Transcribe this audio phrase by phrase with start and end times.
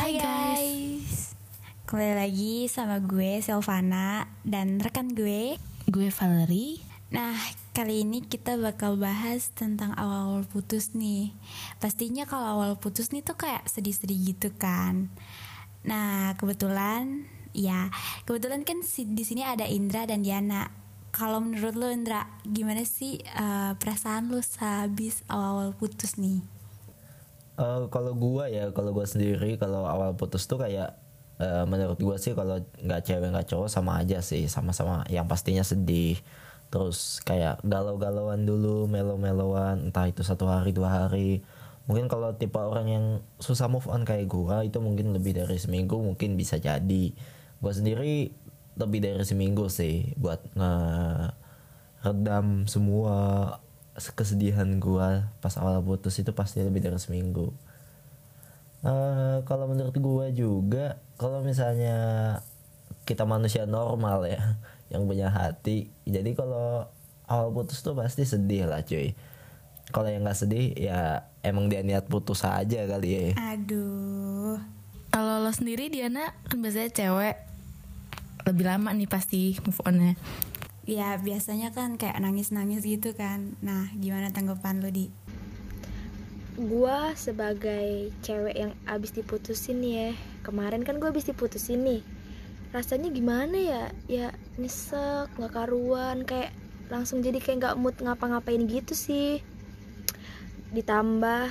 [0.00, 1.36] Hai guys.
[1.84, 5.60] Kembali lagi sama gue Selvana dan rekan gue.
[5.92, 6.80] Gue Valerie.
[7.12, 7.36] Nah,
[7.76, 11.36] kali ini kita bakal bahas tentang awal-awal putus nih.
[11.84, 15.12] Pastinya kalau awal putus nih tuh kayak sedih-sedih gitu kan.
[15.84, 17.92] Nah, kebetulan ya,
[18.24, 20.72] kebetulan kan di sini ada Indra dan Diana.
[21.12, 26.59] Kalau menurut lo Indra, gimana sih eh, perasaan lo sehabis awal-awal putus nih?
[27.60, 30.96] Eh, kalau gua ya, kalau gua sendiri kalau awal putus tuh kayak
[31.36, 35.60] eh, menurut gua sih kalau nggak cewek nggak cowok sama aja sih, sama-sama yang pastinya
[35.60, 36.16] sedih.
[36.72, 41.44] Terus kayak galau-galauan dulu, melo-meloan, entah itu satu hari dua hari.
[41.84, 46.00] Mungkin kalau tipe orang yang susah move on kayak gua itu mungkin lebih dari seminggu
[46.00, 47.12] mungkin bisa jadi.
[47.60, 48.32] Gua sendiri
[48.80, 53.16] lebih dari seminggu sih buat ngeredam semua
[54.08, 57.52] kesedihan gua pas awal putus itu pasti lebih dari seminggu.
[58.80, 62.40] Eh kalau menurut gua juga kalau misalnya
[63.04, 64.56] kita manusia normal ya
[64.92, 66.88] yang punya hati, jadi kalau
[67.28, 69.12] awal putus tuh pasti sedih lah cuy.
[69.90, 73.22] Kalau yang nggak sedih ya emang dia niat putus aja kali ya.
[73.36, 74.56] Aduh.
[75.10, 77.36] Kalau lo sendiri Diana kan biasanya cewek
[78.46, 80.14] lebih lama nih pasti move onnya.
[80.88, 83.52] Ya biasanya kan kayak nangis-nangis gitu kan.
[83.60, 85.12] Nah gimana tanggapan lo di?
[86.56, 90.16] Gua sebagai cewek yang abis diputusin ya.
[90.40, 92.00] Kemarin kan gue abis diputusin nih.
[92.72, 93.84] Rasanya gimana ya?
[94.08, 96.52] Ya nyesek, gak karuan Kayak
[96.90, 99.44] langsung jadi kayak gak mood ngapa-ngapain gitu sih.
[100.72, 101.48] Ditambah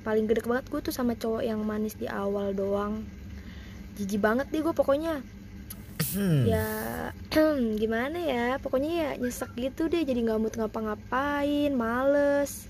[0.00, 3.04] paling gede banget gue tuh sama cowok yang manis di awal doang.
[4.00, 5.20] Jijik banget deh gue pokoknya
[6.10, 6.42] Hmm.
[6.48, 6.66] ya
[7.78, 8.46] gimana ya?
[8.58, 12.66] Pokoknya ya nyesek gitu deh jadi nggak mood ngapa-ngapain males.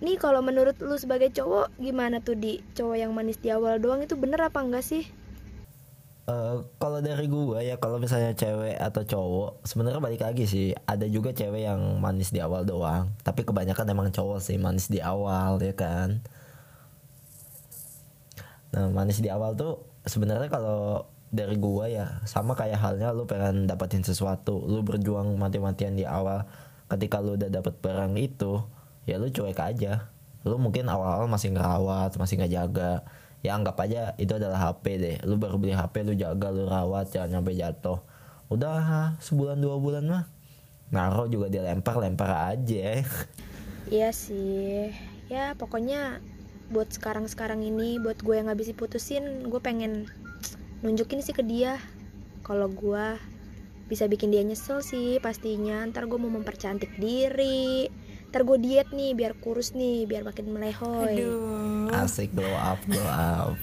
[0.00, 2.64] Nih kalau menurut lu sebagai cowok gimana tuh di?
[2.72, 5.04] Cowok yang manis di awal doang itu bener apa enggak sih?
[6.30, 11.04] Eh, kalau dari gua ya kalau misalnya cewek atau cowok sebenarnya balik lagi sih ada
[11.10, 13.10] juga cewek yang manis di awal doang.
[13.26, 16.22] Tapi kebanyakan emang cowok sih manis di awal ya kan?
[18.70, 23.70] Nah manis di awal tuh sebenarnya kalau dari gua ya sama kayak halnya lu pengen
[23.70, 26.42] dapetin sesuatu lu berjuang mati-matian di awal
[26.90, 28.58] ketika lu udah dapet barang itu
[29.06, 30.10] ya lu cuek aja.
[30.42, 33.06] Lu mungkin awal-awal masih ngerawat masih ngejaga
[33.40, 35.16] ya anggap aja itu adalah HP deh.
[35.22, 37.98] Lu baru beli HP lu jaga lu rawat jangan sampai jatuh.
[38.50, 40.24] Udah sebulan dua bulan mah
[40.90, 43.06] naruh juga dilempar lempar aja.
[43.86, 44.90] Iya sih.
[45.30, 46.18] Ya pokoknya
[46.70, 50.06] buat sekarang-sekarang ini buat gue yang habis diputusin gue pengen
[50.80, 51.80] nunjukin sih ke dia.
[52.40, 53.06] Kalau gue
[53.86, 55.84] bisa bikin dia nyesel sih pastinya.
[55.86, 57.90] Ntar gue mau mempercantik diri.
[58.30, 61.18] Ntar gue diet nih biar kurus nih biar makin melehoy.
[61.18, 61.90] Aduh.
[61.90, 63.54] asik glow up glow up.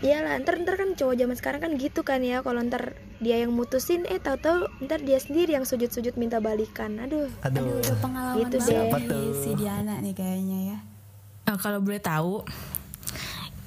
[0.00, 2.40] Iyalah ntar ntar kan cowok zaman sekarang kan gitu kan ya.
[2.40, 6.96] Kalau ntar dia yang mutusin eh tahu-tahu ntar dia sendiri yang sujud-sujud minta balikan.
[7.00, 7.28] Aduh.
[7.44, 9.32] Aduh, aduh udah pengalaman Gitu banget deh.
[9.36, 10.78] si Diana nih kayaknya ya.
[11.44, 12.40] Eh, kalau boleh tahu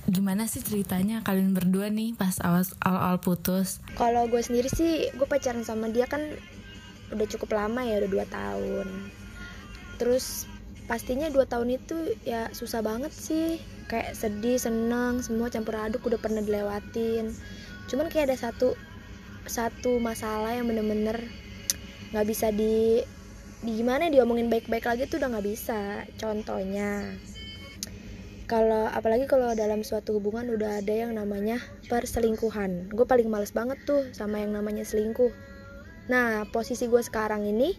[0.08, 3.84] gimana sih ceritanya kalian berdua nih pas awal awal putus?
[4.00, 6.24] kalau gue sendiri sih gue pacaran sama dia kan
[7.12, 8.88] udah cukup lama ya udah dua tahun.
[10.00, 10.48] Terus
[10.88, 11.96] pastinya dua tahun itu
[12.28, 13.60] ya susah banget sih.
[13.88, 17.32] Kayak sedih senang semua campur aduk udah pernah dilewatin.
[17.88, 18.76] Cuman kayak ada satu
[19.48, 21.24] satu masalah yang bener-bener
[22.12, 23.00] nggak bisa di
[23.58, 27.16] di gimana ya, diomongin baik-baik lagi tuh udah nggak bisa contohnya
[28.48, 31.60] kalau apalagi kalau dalam suatu hubungan udah ada yang namanya
[31.92, 32.88] perselingkuhan.
[32.96, 35.36] Gue paling males banget tuh sama yang namanya selingkuh.
[36.08, 37.76] Nah posisi gue sekarang ini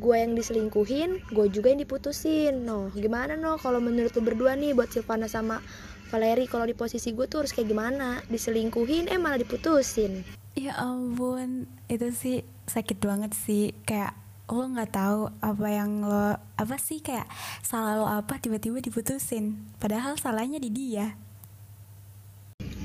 [0.00, 2.64] gue yang diselingkuhin gue juga yang diputusin.
[2.64, 5.60] No gimana no kalau menurut lu berdua nih buat Silvana sama
[6.08, 6.48] Valeri?
[6.48, 8.24] Kalau di posisi gue tuh harus kayak gimana?
[8.32, 10.24] Diselingkuhin eh malah diputusin.
[10.52, 13.72] Ya ampun, itu sih sakit banget sih.
[13.88, 14.16] Kayak
[14.52, 17.24] lo nggak tahu apa yang lo apa sih kayak
[17.64, 19.56] salah lo apa tiba-tiba diputusin.
[19.80, 21.16] Padahal salahnya di dia.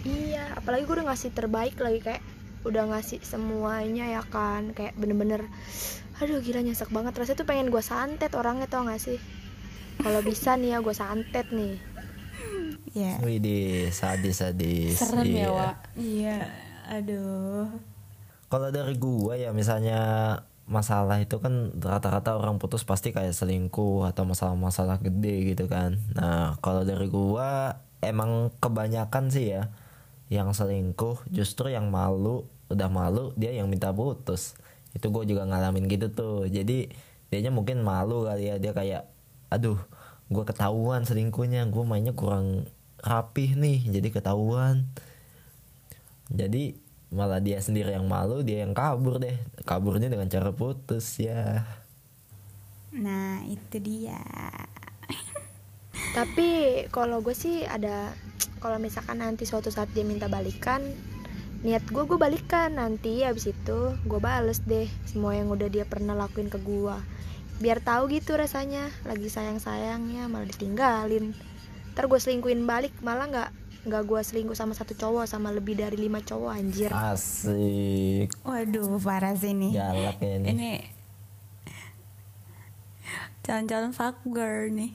[0.08, 2.24] iya apalagi gue udah ngasih terbaik lagi kayak
[2.64, 5.44] udah ngasih semuanya ya kan kayak bener-bener
[6.18, 9.20] aduh gila nyesek banget rasanya tuh pengen gue santet orangnya tau gak sih
[10.00, 11.76] kalau bisa nih ya gue santet nih
[12.96, 13.20] Ya.
[13.22, 15.48] Widih sadis sadis Serem ya, Iya.
[15.54, 15.76] Wak.
[15.94, 16.38] Iya.
[16.98, 17.70] Aduh.
[18.50, 20.00] Kalau dari gua ya misalnya
[20.68, 25.96] masalah itu kan rata-rata orang putus pasti kayak selingkuh atau masalah-masalah gede gitu kan.
[26.14, 29.72] Nah, kalau dari gua emang kebanyakan sih ya
[30.28, 34.60] yang selingkuh justru yang malu, udah malu dia yang minta putus.
[34.92, 36.38] Itu gue juga ngalamin gitu tuh.
[36.52, 36.92] Jadi
[37.32, 39.08] dianya mungkin malu kali ya dia kayak
[39.48, 39.80] aduh,
[40.28, 42.68] gua ketahuan selingkuhnya, gue mainnya kurang
[43.02, 44.90] rapih nih jadi ketahuan
[46.28, 46.76] jadi
[47.08, 49.36] malah dia sendiri yang malu dia yang kabur deh.
[49.64, 51.64] Kaburnya dengan cara putus ya.
[52.92, 54.20] Nah, itu dia.
[56.18, 58.12] tapi kalau gue sih ada
[58.58, 60.82] kalau misalkan nanti suatu saat dia minta balikan
[61.62, 63.24] niat gue gue balikan nanti.
[63.24, 66.98] Abis itu gue bales deh semua yang udah dia pernah lakuin ke gue.
[67.58, 71.34] Biar tahu gitu rasanya lagi sayang sayangnya malah ditinggalin.
[71.98, 73.50] Ntar gue selingkuhin balik malah nggak
[73.88, 79.32] nggak gue selingkuh sama satu cowok sama lebih dari lima cowok anjir asik Waduh, parah
[79.34, 79.72] sih nih.
[79.74, 80.72] galak ya ini Ini
[83.42, 84.92] calon-calon fuckgirl nih.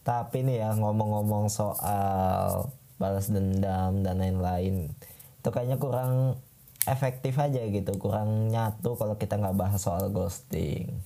[0.00, 4.94] tapi nih ya ngomong-ngomong soal balas dendam dan lain-lain
[5.36, 6.38] itu kayaknya kurang
[6.86, 11.02] efektif aja gitu kurang nyatu kalau kita nggak bahas soal ghosting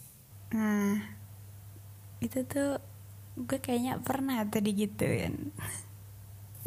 [0.50, 0.98] Nah,
[2.18, 2.82] itu tuh
[3.38, 5.54] gue kayaknya pernah tuh digituin.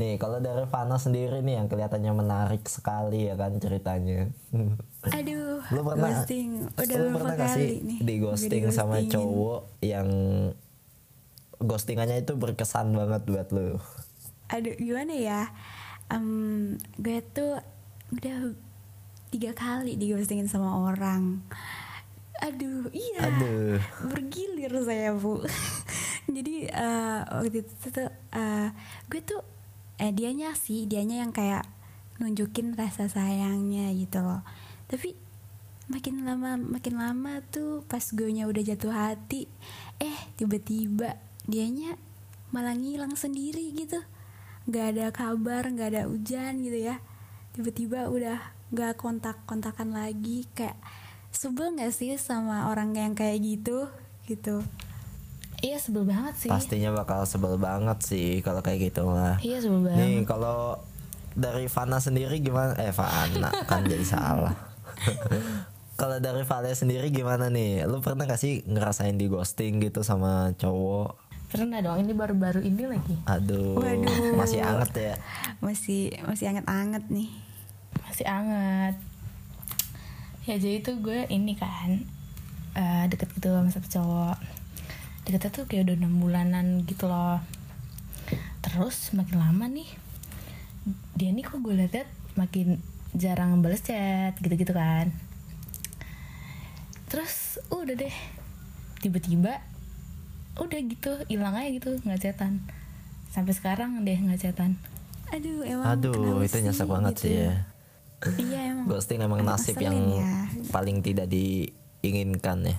[0.03, 4.27] Nih kalau dari Fana sendiri nih yang kelihatannya menarik sekali ya kan ceritanya
[5.15, 8.00] Aduh, lu pernah ghosting udah lu pernah gak kali sih nih?
[8.03, 10.07] di ghosting sama cowok yang
[11.63, 13.79] ghostingannya itu berkesan banget buat lu
[14.51, 15.41] Aduh, gimana ya?
[16.13, 17.57] Em, gue tuh
[18.13, 18.53] udah
[19.33, 21.41] tiga kali di ghostingin sama orang.
[22.44, 23.23] Aduh, iya.
[23.23, 23.79] aduh
[24.11, 25.39] bergilir saya bu
[26.35, 28.67] jadi eh, waktu itu tuh eh,
[29.07, 29.39] gue tuh
[30.01, 31.66] eh dianya sih dianya yang kayak
[32.22, 34.42] nunjukin rasa sayangnya gitu loh.
[34.90, 35.18] Tapi
[35.92, 39.51] makin lama makin lama tuh pas gue nya udah jatuh hati
[40.00, 42.00] eh tiba-tiba dianya
[42.56, 44.00] malah ngilang sendiri gitu.
[44.69, 47.01] Nggak ada kabar nggak ada hujan gitu ya.
[47.54, 48.39] Tiba-tiba udah
[48.74, 50.50] nggak kontak-kontakan lagi.
[50.56, 50.78] Kayak
[51.34, 53.89] sebel nggak sih sama orang yang kayak gitu
[54.30, 54.63] gitu
[55.63, 56.50] Iya sebel banget sih.
[56.50, 59.98] pastinya bakal sebel banget sih kalau kayak gitu mah Iya sebel banget.
[59.98, 60.75] nih kalau
[61.33, 64.51] dari Fana sendiri gimana eh Fana kan jadi salah
[65.94, 70.51] kalau dari Vale sendiri gimana nih lu pernah gak sih ngerasain di ghosting gitu sama
[70.54, 71.15] cowok
[71.48, 73.13] Pernah dong ini baru-baru ini lagi.
[73.24, 74.33] aduh Waduh.
[74.36, 75.13] masih anget ya
[75.60, 77.30] masih masih anget-anget nih
[78.04, 78.95] Masih anget.
[80.44, 82.04] Ya jadi tuh gue ini kan
[82.74, 84.38] eh, deket gitu sama satu cowok.
[85.24, 87.40] Deketnya tuh kayak udah enam bulanan gitu loh.
[88.64, 89.88] Terus makin lama nih
[91.16, 92.84] dia nih kok gue liat makin
[93.16, 95.12] jarang bales chat gitu-gitu kan.
[97.08, 98.16] Terus udah deh
[99.04, 99.60] tiba-tiba
[100.56, 102.64] udah gitu hilang aja gitu nggak chatan
[103.34, 104.80] sampai sekarang deh nggak chatan
[105.34, 107.24] aduh emang aduh itu nyesek banget gitu?
[107.25, 107.54] sih ya
[108.40, 110.48] iya emang ghosting emang nasib yang ya.
[110.70, 112.78] paling tidak diinginkan ya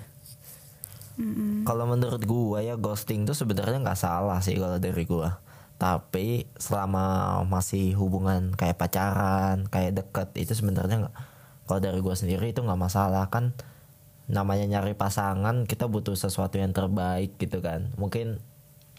[1.14, 1.62] Mm-mm.
[1.62, 5.38] Kalau menurut gua ya ghosting tuh sebenarnya nggak salah sih kalau dari gua.
[5.78, 11.16] Tapi selama masih hubungan kayak pacaran, kayak deket itu sebenarnya nggak.
[11.70, 13.54] Kalau dari gua sendiri itu nggak masalah kan.
[14.26, 17.94] Namanya nyari pasangan kita butuh sesuatu yang terbaik gitu kan.
[17.94, 18.40] Mungkin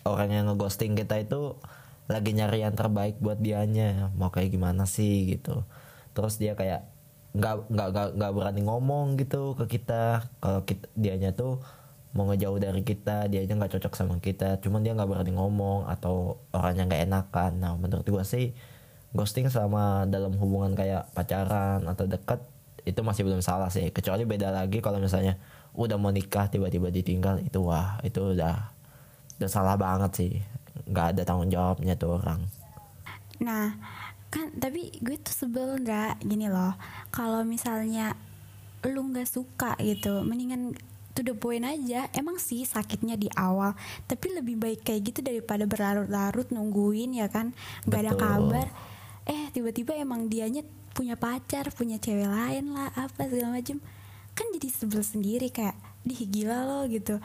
[0.07, 1.57] orang yang ngeghosting kita itu
[2.05, 4.13] lagi nyari yang terbaik buat dianya.
[4.15, 5.67] Mau kayak gimana sih gitu.
[6.15, 6.87] Terus dia kayak
[7.35, 11.59] nggak nggak nggak berani ngomong gitu ke kita kalau kita dianya tuh
[12.15, 14.63] mau ngejauh dari kita dia aja nggak cocok sama kita.
[14.63, 17.51] Cuman dia nggak berani ngomong atau orangnya nggak enakan.
[17.59, 18.55] Nah menurut gua sih
[19.11, 22.39] ghosting sama dalam hubungan kayak pacaran atau dekat
[22.87, 23.91] itu masih belum salah sih.
[23.91, 25.35] Kecuali beda lagi kalau misalnya
[25.75, 28.71] udah mau nikah tiba-tiba ditinggal itu wah itu udah
[29.35, 30.31] udah salah banget sih.
[30.87, 32.47] Nggak ada tanggung jawabnya tuh orang.
[33.43, 33.75] Nah,
[34.31, 36.79] kan tapi gue tuh sebel nggak gini loh.
[37.11, 38.15] Kalau misalnya
[38.87, 40.77] lu nggak suka gitu, mendingan
[41.15, 42.11] to the point aja.
[42.11, 43.73] Emang sih sakitnya di awal,
[44.05, 47.55] tapi lebih baik kayak gitu daripada berlarut-larut nungguin ya kan,
[47.87, 48.67] nggak ada kabar.
[49.25, 53.79] Eh tiba-tiba emang dianya punya pacar, punya cewek lain lah, apa segala macem.
[54.35, 57.17] Kan jadi sebel sendiri kayak, dih gila lo gitu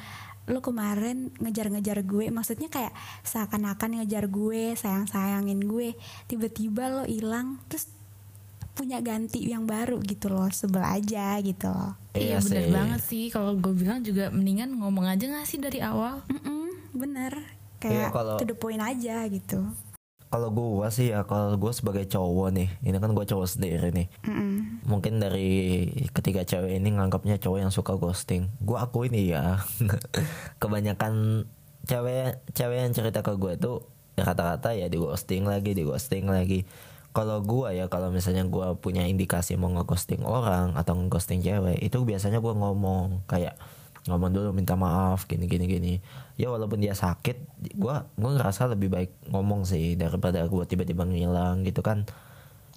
[0.50, 2.90] lo kemarin ngejar-ngejar gue maksudnya kayak
[3.22, 5.94] seakan-akan ngejar gue sayang-sayangin gue
[6.26, 7.86] tiba-tiba lo hilang terus
[8.72, 11.94] punya ganti yang baru gitu loh sebel aja gitu loh.
[12.12, 12.72] Iya, Iya bener sih.
[12.72, 13.24] banget sih.
[13.28, 16.22] Kalau gue bilang juga mendingan ngomong aja gak sih dari awal?
[16.26, 17.32] Mm-mm, bener.
[17.80, 19.60] Iya, kayak kalau- to the point aja gitu.
[20.30, 24.06] Kalau gua sih ya kalau gua sebagai cowok nih ini kan gua cowok sendiri nih.
[24.22, 24.48] Mm-mm.
[24.86, 28.46] mungkin dari ketiga cewek ini nganggapnya cowok yang suka ghosting.
[28.60, 29.58] Gue akuin iya.
[30.62, 31.44] Kebanyakan
[31.82, 33.82] cewek cewek yang cerita ke gue tuh
[34.14, 36.62] ya rata-rata ya di ghosting lagi di ghosting lagi
[37.10, 41.98] kalau gue ya kalau misalnya gue punya indikasi mau ngeghosting orang atau ngeghosting cewek itu
[42.06, 43.58] biasanya gue ngomong kayak
[44.06, 45.94] ngomong dulu minta maaf gini gini gini.
[46.40, 47.36] Ya walaupun dia sakit
[47.76, 52.06] gue gue ngerasa lebih baik ngomong sih daripada gue tiba-tiba ngilang gitu kan.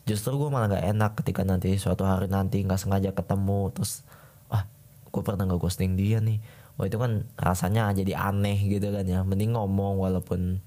[0.04, 4.04] Justru gue malah gak enak ketika nanti suatu hari nanti nggak sengaja ketemu terus
[4.52, 4.68] ah
[5.13, 5.62] gue pernah nggak
[5.96, 6.42] dia nih.
[6.75, 9.22] Wah itu kan rasanya jadi aneh gitu kan ya.
[9.22, 10.60] Mending ngomong walaupun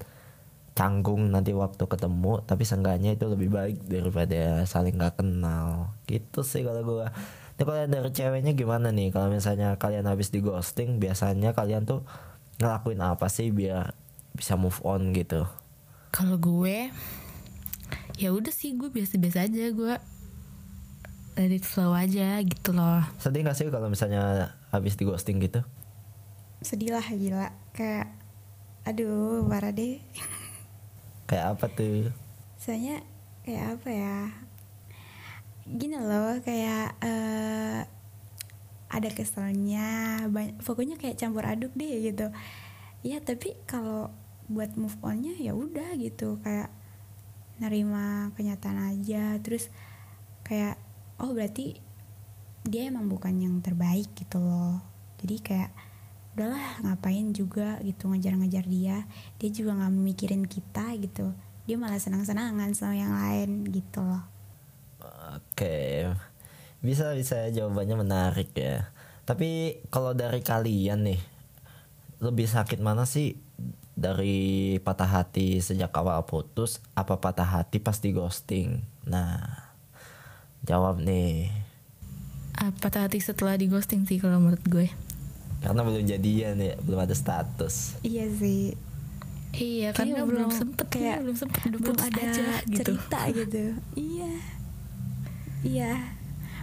[0.77, 5.97] canggung nanti waktu ketemu tapi seenggaknya itu lebih baik daripada saling nggak kenal.
[6.05, 7.09] Gitu sih kalau gue
[7.57, 9.09] ini kalau dari ceweknya gimana nih?
[9.09, 12.05] Kalau misalnya kalian habis di ghosting biasanya kalian tuh
[12.61, 13.97] ngelakuin apa sih biar
[14.37, 15.49] bisa move on gitu?
[16.13, 16.93] Kalau gue
[18.21, 19.93] ya udah sih gue biasa-biasa aja gue
[21.37, 23.01] let it flow aja gitu loh.
[23.17, 25.65] sedih gak sih kalau misalnya habis di ghosting gitu?
[26.61, 27.53] Sedih lah gila.
[27.73, 28.13] Kayak
[28.85, 29.99] aduh parah deh
[31.27, 32.09] kayak apa tuh?
[32.57, 33.03] Soalnya
[33.43, 34.17] kayak apa ya?
[35.67, 37.81] Gini loh kayak eh,
[38.87, 42.31] ada keselnya banyak, pokoknya kayak campur aduk deh gitu.
[43.03, 44.09] Ya tapi kalau
[44.47, 46.39] buat move onnya ya udah gitu.
[46.39, 46.71] Kayak
[47.59, 49.35] nerima kenyataan aja.
[49.43, 49.67] Terus
[50.47, 50.79] kayak
[51.19, 51.83] oh berarti
[52.63, 54.79] dia emang bukan yang terbaik gitu loh.
[55.19, 55.71] Jadi kayak
[56.37, 59.09] udahlah ngapain juga gitu ngejar-ngejar dia
[59.41, 61.33] dia juga nggak mikirin kita gitu
[61.65, 64.37] dia malah senang-senangan sama yang lain gitu loh
[65.37, 66.07] Oke,
[66.81, 68.89] bisa bisa jawabannya menarik ya.
[69.27, 71.21] Tapi kalau dari kalian nih,
[72.23, 73.35] lebih sakit mana sih
[73.93, 78.81] dari patah hati sejak awal putus, apa patah hati pas di ghosting?
[79.05, 79.41] Nah,
[80.63, 81.51] jawab nih,
[82.57, 84.89] Ah, patah hati setelah di ghosting sih kalau menurut gue.
[85.57, 87.97] Karena belum jadian ya, belum ada status.
[88.01, 88.77] iya sih.
[89.49, 92.77] Iya Kayaknya karena belum, sempet kayak kayak belum sempet belum ada aja gitu.
[92.93, 93.63] cerita gitu.
[93.95, 94.31] Iya.
[95.63, 95.93] Iya.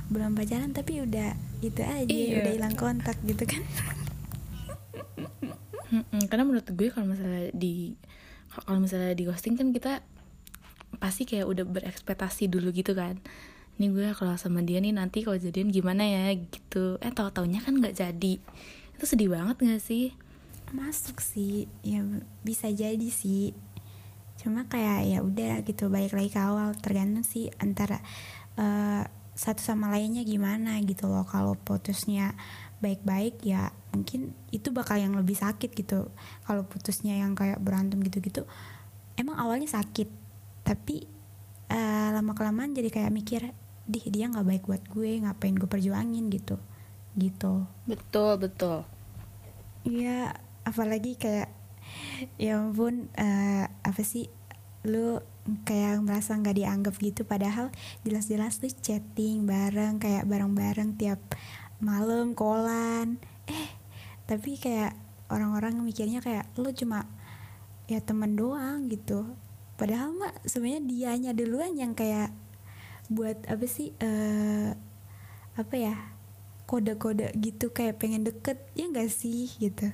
[0.06, 2.38] Belum pacaran tapi udah gitu aja Iya.
[2.40, 3.62] udah hilang kontak gitu kan.
[6.30, 7.94] Karena menurut gue kalau misalnya di
[8.64, 10.02] kalau misalnya di ghosting kan kita
[10.96, 13.18] pasti kayak udah berekspektasi dulu gitu kan.
[13.74, 16.98] Ini gue kalau sama dia nih nanti kalau jadian gimana ya gitu.
[17.02, 18.38] Eh tahu taunya kan nggak jadi
[18.94, 20.14] itu sedih banget gak sih?
[20.70, 21.66] Masuk sih.
[21.82, 22.02] Ya
[22.46, 23.52] bisa jadi sih.
[24.38, 26.74] Cuma kayak ya udah gitu balik lagi ke awal.
[26.78, 27.98] Tergantung sih antara
[28.58, 31.26] eh, satu sama lainnya gimana gitu loh.
[31.26, 32.38] Kalau putusnya
[32.82, 36.10] baik-baik ya mungkin itu bakal yang lebih sakit gitu.
[36.46, 38.46] Kalau putusnya yang kayak berantem gitu-gitu
[39.18, 40.06] emang awalnya sakit.
[40.62, 41.06] Tapi
[41.70, 43.42] eh, lama kelamaan jadi kayak mikir
[43.84, 45.22] dih dia nggak baik buat gue.
[45.22, 46.30] Ngapain gue perjuangin?
[46.30, 46.58] gitu
[47.14, 47.66] gitu.
[47.86, 48.82] Betul betul.
[49.86, 50.34] Iya,
[50.66, 51.50] apalagi kayak
[52.40, 54.32] ya ampun eh, apa sih
[54.84, 55.20] lu
[55.68, 57.68] kayak merasa nggak dianggap gitu padahal
[58.04, 61.20] jelas-jelas tuh chatting bareng kayak bareng-bareng tiap
[61.80, 63.20] malam kolan.
[63.44, 63.68] Eh
[64.24, 64.96] tapi kayak
[65.28, 67.04] orang-orang mikirnya kayak lu cuma
[67.84, 69.36] ya temen doang gitu.
[69.76, 72.32] Padahal mah sebenarnya dianya duluan yang kayak
[73.12, 74.72] buat apa sih eh
[75.54, 76.13] apa ya
[76.64, 79.92] kode-kode gitu kayak pengen deket ya enggak sih gitu?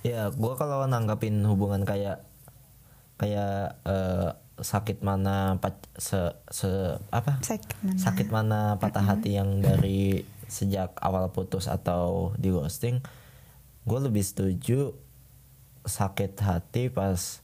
[0.00, 2.24] Ya, gua kalau nanggapin hubungan kayak
[3.20, 6.68] kayak eh, sakit mana pac- se, se
[7.12, 7.40] apa?
[7.44, 7.98] Sakit mana?
[8.00, 12.98] Sakit mana patah hati yang dari sejak awal putus atau di ghosting
[13.88, 14.92] gue lebih setuju
[15.86, 17.40] sakit hati pas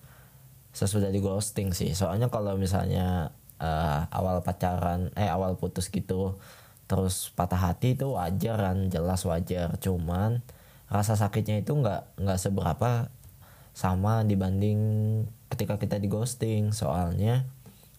[0.77, 1.97] sesudah di ghosting sih.
[1.97, 6.37] Soalnya kalau misalnya eh, awal pacaran eh awal putus gitu
[6.87, 9.75] terus patah hati itu wajar kan jelas wajar.
[9.83, 10.43] Cuman
[10.87, 13.11] rasa sakitnya itu nggak nggak seberapa
[13.77, 14.81] sama dibanding
[15.51, 16.71] ketika kita di ghosting.
[16.71, 17.47] Soalnya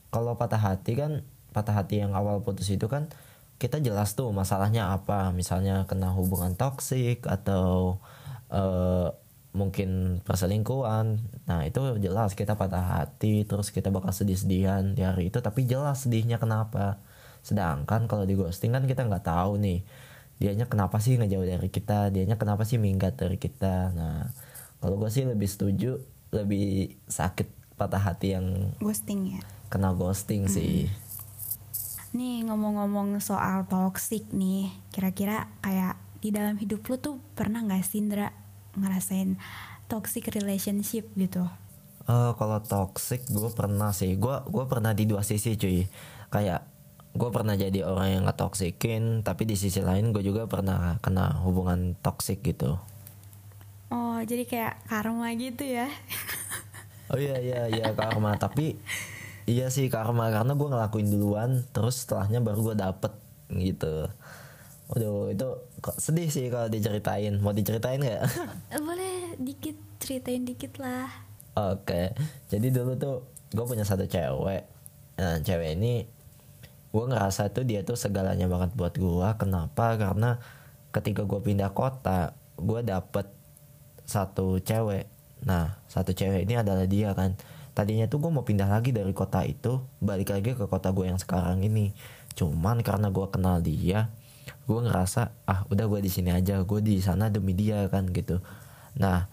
[0.09, 3.11] kalau patah hati kan patah hati yang awal putus itu kan
[3.59, 5.35] kita jelas tuh masalahnya apa.
[5.35, 7.99] Misalnya kena hubungan toksik atau
[8.49, 9.11] eh,
[9.57, 11.19] mungkin perselingkuhan.
[11.49, 15.43] Nah itu jelas kita patah hati terus kita bakal sedih-sedihan di hari itu.
[15.43, 17.01] Tapi jelas sedihnya kenapa
[17.45, 19.81] sedangkan kalau di ghosting kan kita nggak tahu nih
[20.37, 23.93] dianya kenapa sih ngejauh dari kita dianya kenapa sih minggat dari kita.
[23.97, 24.29] Nah
[24.77, 25.97] kalau gue sih lebih setuju
[26.29, 29.41] lebih sakit patah hati yang ghosting ya?
[29.73, 30.87] kena ghosting sih.
[32.13, 38.01] Nih ngomong-ngomong soal toxic nih kira-kira kayak di dalam hidup lu tuh pernah nggak sih
[38.01, 38.33] Indra
[38.77, 39.37] ngerasain
[39.89, 41.49] toxic relationship gitu?
[42.07, 44.13] Eh kalau toxic gue pernah sih.
[44.15, 45.89] Gue gue pernah di dua sisi cuy.
[46.29, 46.76] Kayak
[47.17, 51.41] gue pernah jadi orang yang nggak toxikin tapi di sisi lain gue juga pernah kena
[51.41, 52.77] hubungan toxic gitu.
[53.89, 55.89] Oh jadi kayak karma gitu ya?
[57.07, 58.35] Oh iya iya iya karma.
[58.35, 58.75] Tapi
[59.47, 60.27] iya sih karma.
[60.27, 63.15] Karena gue ngelakuin duluan terus setelahnya baru gue dapet
[63.47, 64.11] gitu.
[64.91, 65.47] Waduh itu
[65.79, 67.39] kok sedih sih kalau diceritain.
[67.39, 68.23] Mau diceritain nggak?
[68.75, 71.07] Eh, boleh dikit ceritain dikit lah.
[71.55, 72.11] Oke,
[72.51, 73.23] jadi dulu tuh
[73.55, 74.67] gue punya satu cewek.
[75.17, 76.05] Nah, cewek ini
[76.97, 79.29] gue ngerasa tuh dia tuh segalanya banget buat gue.
[79.37, 79.93] Kenapa?
[80.01, 80.41] Karena
[80.89, 83.29] ketika gue pindah kota, gue dapet
[84.01, 85.05] satu cewek.
[85.45, 87.37] Nah, satu cewek ini adalah dia kan.
[87.77, 91.21] Tadinya tuh gue mau pindah lagi dari kota itu, balik lagi ke kota gue yang
[91.21, 91.93] sekarang ini.
[92.33, 94.09] Cuman karena gue kenal dia,
[94.65, 98.41] gue ngerasa ah udah gue di sini aja, gue di sana demi dia kan gitu.
[98.97, 99.29] Nah,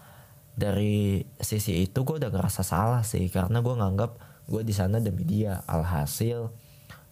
[0.53, 4.21] dari sisi itu gue udah ngerasa salah sih karena gue nganggap
[4.53, 6.53] gue di sana demi dia alhasil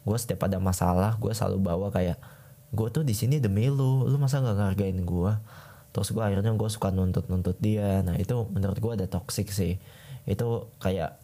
[0.03, 2.19] gue setiap ada masalah gue selalu bawa kayak
[2.73, 5.33] gue tuh di sini demi lu lu masa nggak ngargain gue
[5.93, 8.01] terus gue akhirnya gue suka nuntut nuntut dia.
[8.01, 9.77] Nah itu menurut gue ada toxic sih.
[10.25, 11.21] Itu kayak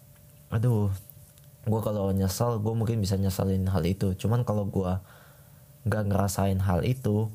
[0.53, 0.93] aduh
[1.65, 4.13] gue kalau nyesel gue mungkin bisa nyeselin hal itu.
[4.15, 4.93] Cuman kalau gue
[5.89, 7.33] nggak ngerasain hal itu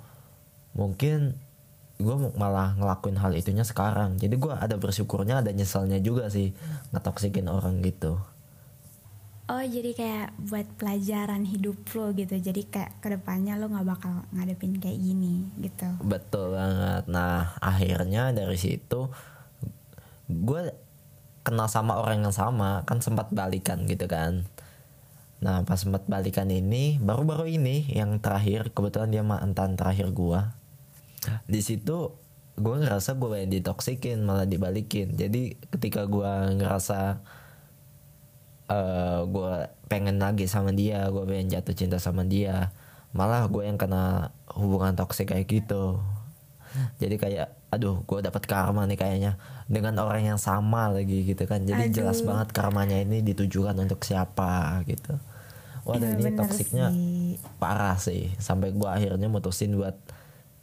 [0.78, 1.34] mungkin
[1.98, 4.22] gue malah ngelakuin hal itunya sekarang.
[4.22, 6.54] Jadi gue ada bersyukurnya ada nyeselnya juga sih
[6.94, 8.22] ngetoksikin orang gitu
[9.52, 12.40] Oh jadi kayak buat pelajaran hidup lo gitu.
[12.40, 15.88] Jadi kayak ke depannya lo gak bakal ngadepin kayak gini gitu.
[16.00, 17.12] Betul banget.
[17.12, 19.12] Nah akhirnya dari situ
[20.32, 20.62] gue
[21.44, 24.48] kenal sama orang yang sama kan sempat balikan gitu kan.
[25.44, 30.40] Nah pas sempat balikan ini baru-baru ini yang terakhir kebetulan dia mantan terakhir gue
[31.52, 32.16] di situ
[32.56, 35.20] gue ngerasa gue yang ditoksikin malah dibalikin.
[35.20, 36.32] Jadi ketika gue
[36.64, 37.20] ngerasa
[38.72, 39.54] eh gue
[39.92, 42.72] pengen lagi sama dia gue pengen jatuh cinta sama dia.
[43.14, 46.02] Malah gue yang kena hubungan toksik kayak gitu.
[46.98, 49.32] Jadi kayak aduh gue dapat karma nih kayaknya.
[49.70, 51.62] Dengan orang yang sama lagi gitu kan.
[51.66, 51.96] Jadi Aduh.
[52.02, 55.18] jelas banget karmanya ini ditujukan untuk siapa gitu.
[55.84, 57.36] Waduh Iya, ini toksiknya sih.
[57.60, 58.32] parah sih.
[58.40, 59.94] Sampai gue akhirnya mutusin buat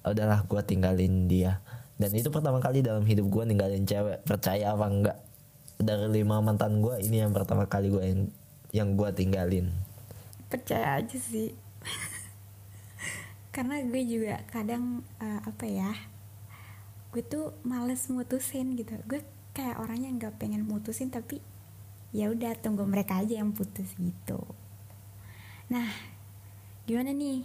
[0.02, 1.60] udahlah gue tinggalin dia.
[2.00, 4.24] Dan itu pertama kali dalam hidup gue ninggalin cewek.
[4.24, 5.16] Percaya apa enggak
[5.80, 8.22] dari lima mantan gue ini yang pertama kali gue yang
[8.70, 9.72] yang gue tinggalin.
[10.52, 11.56] Percaya aja sih.
[13.54, 15.90] Karena gue juga kadang eh, apa ya
[17.10, 18.94] Gue tuh males mutusin gitu.
[19.08, 21.42] Gue kayak orangnya nggak pengen mutusin tapi
[22.14, 24.38] ya udah tunggu mereka aja yang putus gitu.
[25.72, 25.90] Nah
[26.86, 27.42] gimana nih?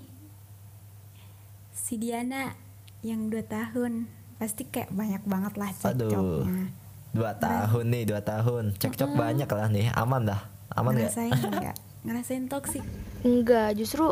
[1.73, 2.53] Si Diana
[3.01, 6.09] yang 2 tahun pasti kayak banyak banget lah aduh.
[6.09, 6.84] cekcoknya
[7.15, 8.75] dua tahun nih dua tahun.
[8.75, 9.87] Cekcok banyak lah nih.
[9.95, 10.41] Aman dah?
[10.75, 11.75] Aman gak ngerasain nggak?
[12.03, 12.83] Ngerasain toksik
[13.23, 14.11] Enggak, justru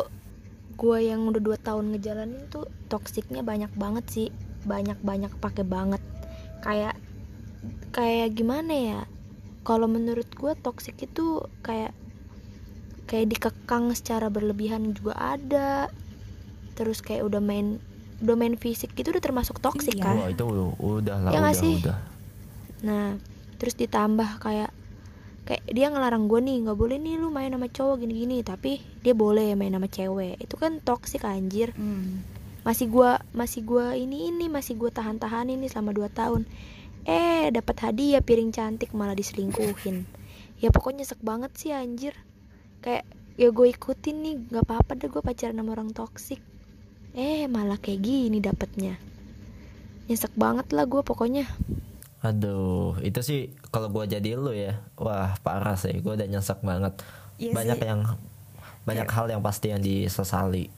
[0.73, 4.27] gue yang udah dua tahun ngejalanin tuh toksiknya banyak banget sih.
[4.63, 5.99] Banyak banyak pakai banget.
[6.63, 6.95] Kayak
[7.91, 9.01] kayak gimana ya?
[9.67, 11.91] Kalau menurut gue toksik itu kayak
[13.05, 15.91] kayak dikekang secara berlebihan juga ada.
[16.73, 17.77] Terus kayak udah main
[18.23, 20.03] udah main fisik gitu udah termasuk toksik Iya.
[20.07, 20.15] kan?
[20.15, 20.43] Wah itu
[20.79, 22.12] udah lah Ya udah udah
[22.83, 23.17] Nah,
[23.57, 24.71] terus ditambah kayak
[25.43, 29.11] kayak dia ngelarang gue nih nggak boleh nih lu main sama cowok gini-gini tapi dia
[29.11, 30.39] boleh main sama cewek.
[30.39, 31.71] Itu kan toksik anjir.
[31.73, 32.23] Hmm.
[32.63, 36.47] masih gua masih gua ini ini masih gua tahan-tahan ini selama 2 tahun.
[37.03, 40.07] Eh dapat hadiah piring cantik malah diselingkuhin.
[40.63, 42.15] Ya pokoknya nyesek banget sih anjir.
[42.79, 43.03] Kayak
[43.35, 46.37] ya gue ikutin nih nggak apa-apa deh gue pacaran sama orang toksik
[47.13, 48.97] eh malah kayak gini dapetnya.
[50.09, 51.45] Nyesek banget lah gue pokoknya
[52.23, 56.95] aduh itu sih kalau gue jadi lu ya wah parah sih gue udah nyesek banget
[57.35, 57.85] Iya banyak sih.
[57.85, 57.99] yang
[58.83, 60.71] banyak hal yang pasti yang disesali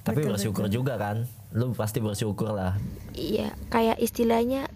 [0.00, 0.76] tapi Betul, bersyukur betul.
[0.76, 1.16] juga kan
[1.50, 2.74] lu pasti bersyukur lah
[3.12, 4.70] Iya, kayak istilahnya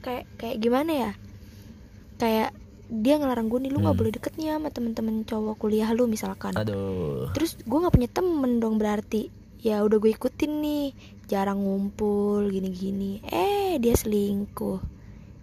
[0.00, 1.12] kayak kayak gimana ya?
[2.16, 2.50] Kayak
[2.86, 4.00] dia ngelarang gue nih lu nggak Hmm.
[4.00, 6.52] boleh deket nih sama temen-temen cowok kuliah lu misalkan.
[6.52, 9.30] aduh Terus gue nggak punya temen dong berarti.
[9.58, 10.86] Ya udah gue ikutin nih,
[11.24, 13.24] jarang ngumpul gini-gini.
[13.24, 14.76] Eh dia selingkuh,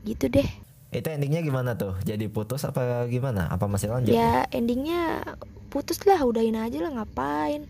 [0.04, 0.48] gitu deh.
[0.90, 5.24] itu endingnya gimana tuh jadi putus apa gimana apa masih lanjut Ya endingnya
[5.68, 7.64] putus lah, udahin aja lah ngapain.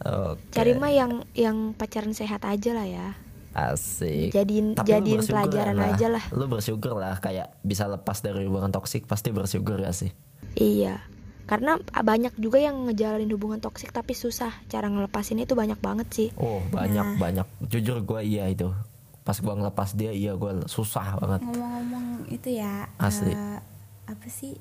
[0.00, 0.40] Oke.
[0.50, 3.08] Cari mah yang yang pacaran sehat aja lah ya.
[3.52, 5.92] asik Jadiin Tapi jadiin pelajaran lah.
[5.92, 6.24] aja lah.
[6.32, 10.08] lu bersyukur lah kayak bisa lepas dari hubungan toksik pasti bersyukur gak sih
[10.54, 11.04] Iya,
[11.44, 14.52] karena banyak juga yang ngejalanin hubungan toksik tapi susah.
[14.66, 16.28] Cara ngelepasin itu banyak banget sih.
[16.34, 17.18] oh banyak Nah.
[17.18, 18.72] banyak jujur gue iya itu
[19.22, 21.40] pas gua ngelepas dia iya gue susah banget.
[21.46, 23.30] Ngomong-ngomong itu ya Asli.
[23.30, 23.60] eh,
[24.06, 24.58] apa sih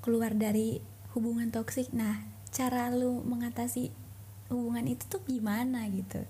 [0.00, 0.78] keluar dari
[1.14, 1.90] hubungan toksik.
[1.90, 3.90] Nah cara lu mengatasi
[4.48, 6.22] hubungan itu tuh gimana gitu?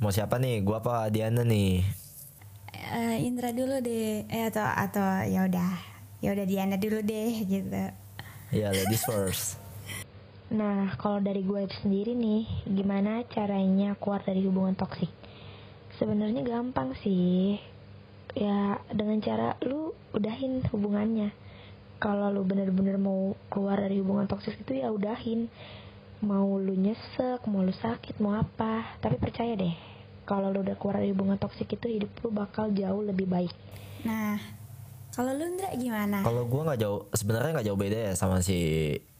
[0.00, 0.64] Mau siapa nih?
[0.64, 1.84] Gua apa Diana nih?
[2.72, 4.24] Eh, Indra dulu deh.
[4.26, 5.72] Eh atau atau ya udah.
[6.24, 7.84] Ya udah Diana dulu deh gitu.
[8.52, 9.56] Ya ladies first.
[10.52, 15.08] Nah, kalau dari gue sendiri nih, gimana caranya keluar dari hubungan toksik?
[16.02, 17.62] Sebenarnya gampang sih.
[18.34, 21.30] Ya, dengan cara lu udahin hubungannya.
[22.02, 25.46] Kalau lu bener-bener mau keluar dari hubungan toksik itu ya udahin.
[26.26, 28.98] Mau lu nyesek, mau lu sakit, mau apa.
[28.98, 29.78] Tapi percaya deh,
[30.26, 33.54] kalau lu udah keluar dari hubungan toksik itu hidup lu bakal jauh lebih baik.
[34.02, 34.42] Nah,
[35.14, 36.26] kalau lu Indra gimana?
[36.26, 38.58] Kalau gue nggak jauh, sebenarnya nggak jauh beda ya sama si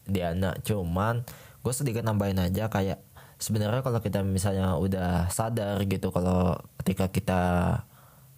[0.03, 0.51] Diana.
[0.67, 1.23] Cuman
[1.63, 2.99] gue sedikit nambahin aja kayak
[3.43, 7.41] sebenarnya kalau kita misalnya udah sadar gitu kalau ketika kita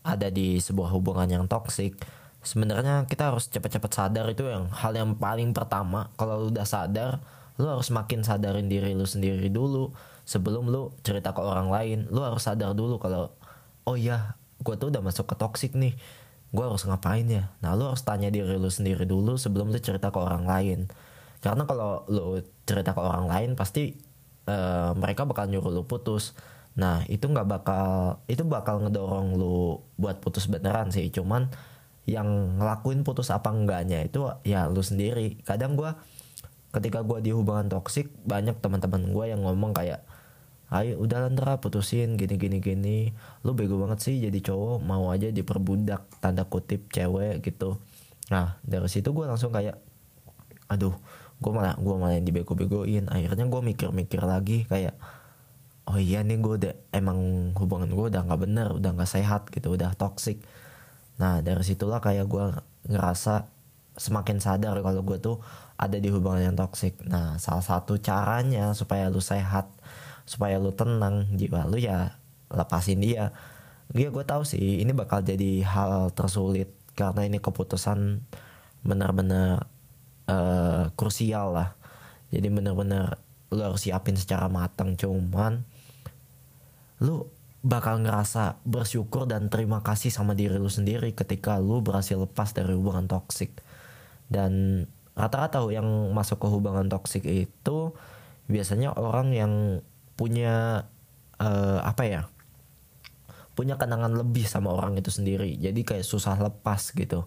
[0.05, 1.97] ada di sebuah hubungan yang toksik,
[2.45, 6.13] sebenarnya kita harus cepat-cepat sadar itu yang hal yang paling pertama.
[6.15, 7.25] Kalau lu udah sadar,
[7.57, 9.91] lu harus makin sadarin diri lu sendiri dulu
[10.29, 12.05] sebelum lu cerita ke orang lain.
[12.13, 13.33] Lu harus sadar dulu kalau
[13.89, 15.97] oh iya, gue tuh udah masuk ke toksik nih
[16.55, 20.09] gue harus ngapain ya nah lu harus tanya diri lu sendiri dulu sebelum lu cerita
[20.09, 20.87] ke orang lain
[21.43, 23.93] karena kalau lu cerita ke orang lain pasti
[24.47, 26.33] uh, mereka bakal nyuruh lu putus
[26.75, 31.07] nah itu nggak bakal itu bakal ngedorong lu buat putus beneran sih.
[31.07, 31.47] Cuman
[32.05, 35.41] yang ngelakuin putus apa enggaknya itu ya lu sendiri.
[35.41, 35.89] Kadang gue
[36.75, 40.03] ketika gue di hubungan toksik banyak teman-teman gue yang ngomong kayak
[40.73, 42.97] ayo udah Landra putusin gini gini gini.
[43.41, 47.79] Lu bego banget sih jadi cowok mau aja diperbudak tanda kutip cewek gitu.
[48.29, 49.79] Nah dari situ gue langsung kayak
[50.67, 50.93] aduh
[51.39, 53.09] gue malah gue malah yang dibego-begoin.
[53.09, 54.93] Akhirnya gue mikir-mikir lagi kayak
[55.85, 59.77] oh iya nih gue udah emang hubungan gue udah nggak bener udah nggak sehat gitu
[59.77, 60.41] udah toxic.
[61.21, 62.45] Nah dari situlah kayak gue
[62.89, 63.45] ngerasa
[63.95, 65.37] semakin sadar kalau gue tuh
[65.77, 66.97] ada di hubungan yang toxic.
[67.05, 69.69] Nah salah satu caranya supaya lu sehat
[70.25, 72.17] supaya lu tenang jiwa lu ya
[72.49, 73.29] lepasin dia.
[73.93, 78.25] Dia gue tahu sih ini bakal jadi hal tersulit karena ini keputusan
[78.81, 79.69] benar-benar
[80.25, 81.77] uh, krusial lah.
[82.33, 83.21] Jadi benar-benar
[83.53, 85.61] lu harus siapin secara matang cuman
[87.05, 87.29] lu
[87.65, 92.73] bakal ngerasa bersyukur dan terima kasih sama diri lu sendiri ketika lu berhasil lepas dari
[92.73, 93.61] hubungan toksik.
[94.25, 97.93] Dan rata-rata yang masuk ke hubungan toksik itu
[98.45, 99.53] biasanya orang yang
[100.17, 100.85] punya
[101.41, 102.21] uh, apa ya
[103.55, 105.55] punya kenangan lebih sama orang itu sendiri.
[105.57, 107.25] Jadi kayak susah lepas gitu.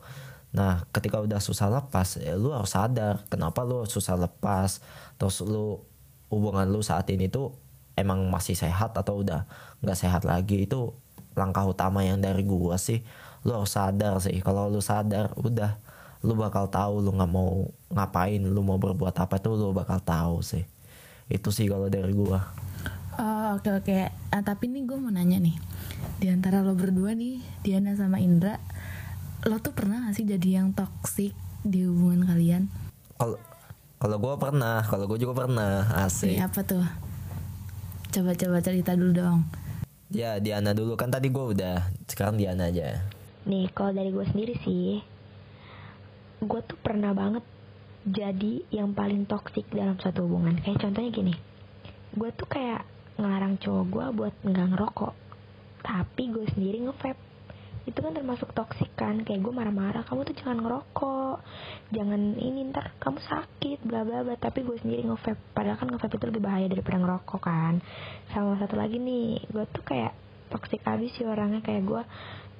[0.55, 4.85] Nah ketika udah susah lepas ya lu harus sadar kenapa lu susah lepas.
[5.19, 5.83] Terus lu
[6.31, 7.57] hubungan lu saat ini tuh
[7.99, 9.49] emang masih sehat atau udah
[9.83, 10.91] nggak sehat lagi itu
[11.39, 13.03] langkah utama yang dari gua sih
[13.47, 15.79] lu harus sadar sih kalau lu sadar udah
[16.27, 20.43] lu bakal tahu lu nggak mau ngapain lu mau berbuat apa tuh lu bakal tahu
[20.43, 20.67] sih
[21.31, 22.43] itu sih kalau dari gua
[23.19, 24.15] Oh oke oke.
[24.31, 25.59] Ah, tapi nih gue mau nanya nih,
[26.23, 28.63] di antara lo berdua nih, Diana sama Indra,
[29.43, 31.35] lo tuh pernah gak sih jadi yang toksik
[31.67, 32.71] di hubungan kalian?
[33.19, 33.35] Kalau
[33.99, 36.39] kalau gue pernah, kalau gue juga pernah, asik.
[36.39, 36.87] Iya apa tuh?
[38.15, 39.43] Coba-coba cerita dulu dong.
[40.09, 43.05] Ya Diana dulu kan tadi gue udah, sekarang Diana aja.
[43.45, 45.05] Nih kalau dari gue sendiri sih,
[46.41, 47.45] gue tuh pernah banget
[48.09, 50.57] jadi yang paling toksik dalam satu hubungan.
[50.65, 51.35] Kayak contohnya gini,
[52.17, 55.15] gue tuh kayak ngelarang cowok gue buat nggak ngerokok
[55.83, 57.23] tapi gue sendiri ngevape
[57.89, 61.41] itu kan termasuk toksik kan kayak gue marah-marah kamu tuh jangan ngerokok
[61.89, 64.37] jangan ini ntar kamu sakit bla bla bla.
[64.37, 67.81] Tapi gue sendiri ngevape padahal kan ngevape itu lebih bahaya daripada ngerokok kan.
[68.37, 70.13] Sama satu lagi nih gue tuh kayak
[70.53, 72.03] toksik abis sih orangnya kayak gue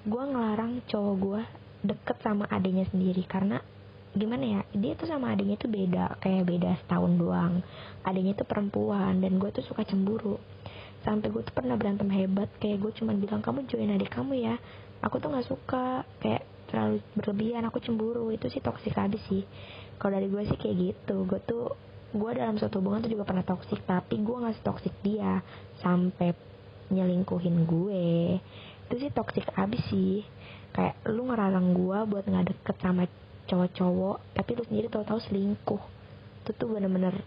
[0.09, 1.43] gue ngelarang cowok gue
[1.85, 3.21] deket sama adiknya sendiri.
[3.29, 3.61] Karena
[4.17, 7.61] gimana ya dia tuh sama adiknya tuh beda kayak beda setahun doang.
[8.01, 10.41] Adiknya tuh perempuan dan gue tuh suka cemburu.
[11.05, 14.57] Sampai gue tuh pernah berantem hebat kayak gue cuma bilang kamu join adik kamu ya
[15.05, 18.31] aku tuh nggak suka kayak terlalu berlebihan aku cemburu.
[18.31, 19.43] Itu sih toksik habis sih.
[19.99, 21.27] Kalau dari gue sih kayak gitu.
[21.27, 21.75] Gue tuh
[22.09, 25.41] gue dalam suatu hubungan tuh juga pernah toksik tapi gue nggak toksik dia.
[25.81, 26.37] Sampai
[26.93, 28.39] nyelingkuhin gue.
[28.89, 30.23] Itu sih toksik abis sih.
[30.73, 33.09] Kayak lu ngerarang gue buat nggak deket sama
[33.49, 35.83] cowok-cowok tapi lu sendiri tahu-tahu selingkuh.
[36.45, 37.25] Itu tuh bener-bener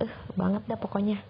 [0.00, 1.20] eh banget dah pokoknya.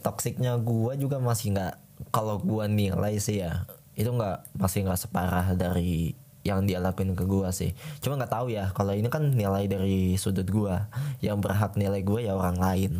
[0.00, 1.74] Toksiknya gua juga masih nggak
[2.14, 7.24] kalau gua nilai sih ya itu nggak masih nggak separah dari yang dia lakuin ke
[7.24, 7.72] gua sih.
[8.04, 10.86] Cuma nggak tahu ya kalau ini kan nilai dari sudut gua.
[11.24, 12.92] Yang berhak nilai gua ya orang lain.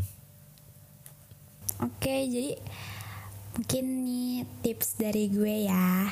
[1.83, 2.55] Oke jadi
[3.55, 6.11] mungkin nih tips dari gue ya.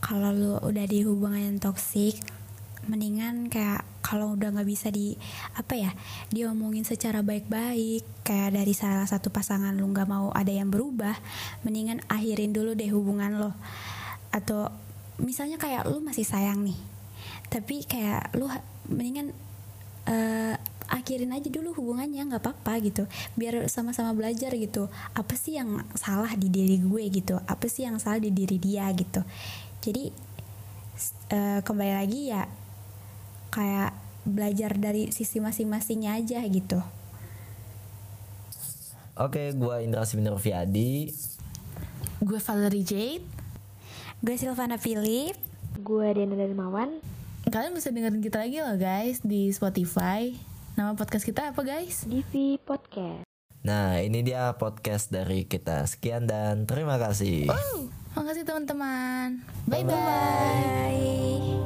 [0.00, 2.16] Kalau lu udah di hubungan yang toksik
[2.88, 5.14] mendingan kayak kalau udah nggak bisa di
[5.54, 5.94] apa ya
[6.34, 11.14] diomongin secara baik-baik kayak dari salah satu pasangan lu nggak mau ada yang berubah
[11.62, 13.54] mendingan akhirin dulu deh hubungan lo.
[14.34, 14.74] Atau
[15.22, 16.90] misalnya kayak lu masih sayang nih
[17.50, 18.46] tapi kayak lu
[18.86, 19.34] mendingan
[20.06, 20.54] uh,
[20.90, 23.06] akhirin aja dulu hubungannya nggak apa-apa gitu.
[23.38, 28.02] Biar sama-sama belajar gitu apa sih yang salah di diri gue gitu apa sih yang
[28.02, 29.22] salah di diri dia gitu.
[29.80, 30.10] Jadi
[31.30, 32.42] eh, kembali lagi ya
[33.54, 33.90] kayak
[34.28, 36.80] belajar dari sisi masing-masingnya aja gitu
[39.20, 41.12] Oke, gua Indra Siminurfiadi.
[42.24, 43.26] Gue Valerie Jade.
[44.24, 45.36] gue Silvana Philip
[45.80, 47.04] gue Diana Darmawan
[47.48, 50.32] Kalian bisa dengerin kita lagi loh guys di Spotify.
[50.76, 52.04] Nama podcast kita apa guys?
[52.04, 53.24] Divi Podcast
[53.60, 55.84] Nah, ini dia podcast dari kita.
[55.84, 57.48] Sekian dan terima kasih.
[58.16, 59.44] Makasih teman-teman.
[59.68, 59.92] Bye-bye.
[59.92, 61.59] bye